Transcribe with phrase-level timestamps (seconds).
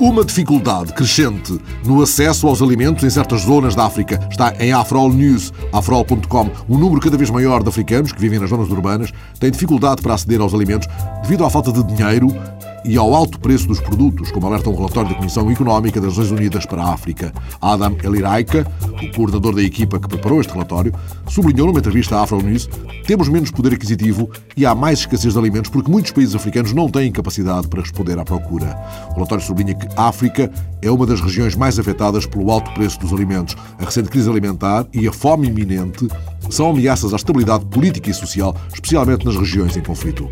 [0.00, 5.12] Uma dificuldade crescente no acesso aos alimentos em certas zonas da África está em Afrol
[5.12, 6.50] News, afrol.com.
[6.70, 10.14] Um número cada vez maior de africanos que vivem nas zonas urbanas tem dificuldade para
[10.14, 10.88] aceder aos alimentos
[11.20, 12.28] devido à falta de dinheiro
[12.82, 16.30] e ao alto preço dos produtos, como alerta um relatório da Comissão Económica das Nações
[16.30, 17.30] Unidas para a África.
[17.60, 18.66] Adam Eliraika,
[19.02, 20.92] o coordenador da equipa que preparou este relatório,
[21.28, 22.68] sublinhou numa entrevista à Afro News
[23.10, 26.88] temos menos poder aquisitivo e há mais escassez de alimentos porque muitos países africanos não
[26.88, 28.78] têm capacidade para responder à procura.
[29.10, 33.00] O relatório sublinha que a África é uma das regiões mais afetadas pelo alto preço
[33.00, 33.56] dos alimentos.
[33.80, 36.06] A recente crise alimentar e a fome iminente
[36.48, 40.28] são ameaças à estabilidade política e social, especialmente nas regiões em conflito.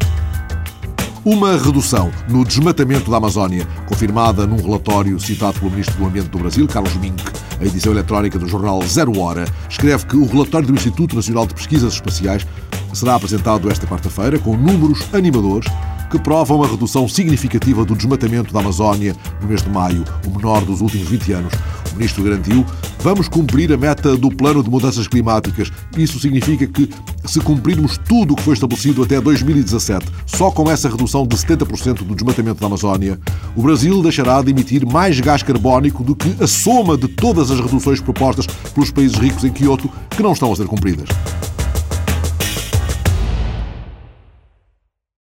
[1.25, 6.39] Uma redução no desmatamento da Amazónia, confirmada num relatório citado pelo Ministro do Ambiente do
[6.39, 7.25] Brasil, Carlos Mink.
[7.61, 11.55] A edição eletrónica do jornal Zero Hora escreve que o relatório do Instituto Nacional de
[11.55, 12.47] Pesquisas Espaciais
[12.95, 15.69] será apresentado esta quarta-feira com números animadores
[16.09, 20.65] que provam a redução significativa do desmatamento da Amazónia no mês de maio, o menor
[20.65, 21.53] dos últimos 20 anos.
[21.93, 22.65] O ministro garantiu:
[23.01, 25.71] vamos cumprir a meta do plano de mudanças climáticas.
[25.97, 26.89] Isso significa que,
[27.25, 32.05] se cumprirmos tudo o que foi estabelecido até 2017, só com essa redução de 70%
[32.05, 33.19] do desmatamento da Amazónia,
[33.57, 37.61] o Brasil deixará de emitir mais gás carbónico do que a soma de todas as
[37.61, 41.09] reduções propostas pelos países ricos em Quioto que não estão a ser cumpridas.